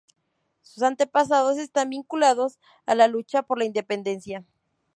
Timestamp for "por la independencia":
3.43-4.43